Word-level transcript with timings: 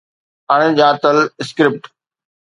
اڻڄاتل 0.55 1.17
اسڪرپٽ 1.41 1.81